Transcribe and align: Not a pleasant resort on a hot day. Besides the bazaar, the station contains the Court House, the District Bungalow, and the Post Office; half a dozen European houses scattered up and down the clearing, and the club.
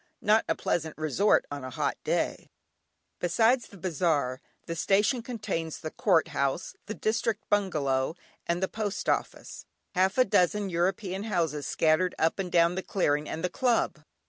Not 0.23 0.45
a 0.49 0.55
pleasant 0.55 0.97
resort 0.97 1.45
on 1.51 1.63
a 1.63 1.69
hot 1.69 1.95
day. 2.03 2.49
Besides 3.19 3.67
the 3.67 3.77
bazaar, 3.77 4.41
the 4.65 4.75
station 4.75 5.21
contains 5.21 5.77
the 5.77 5.91
Court 5.91 6.29
House, 6.29 6.73
the 6.87 6.95
District 6.95 7.47
Bungalow, 7.51 8.15
and 8.47 8.63
the 8.63 8.67
Post 8.67 9.07
Office; 9.07 9.67
half 9.93 10.17
a 10.17 10.25
dozen 10.25 10.71
European 10.71 11.25
houses 11.25 11.67
scattered 11.67 12.15
up 12.17 12.39
and 12.39 12.51
down 12.51 12.73
the 12.73 12.81
clearing, 12.81 13.29
and 13.29 13.43
the 13.43 13.49
club. 13.51 13.99